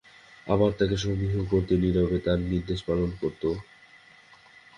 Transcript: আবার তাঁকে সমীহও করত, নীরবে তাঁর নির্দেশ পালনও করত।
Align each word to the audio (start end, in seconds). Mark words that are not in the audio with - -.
আবার 0.47 0.71
তাঁকে 0.71 0.97
সমীহও 0.97 1.43
করত, 1.51 1.69
নীরবে 1.81 2.17
তাঁর 2.25 2.39
নির্দেশ 2.51 2.79
পালনও 2.87 3.17
করত। 3.21 3.43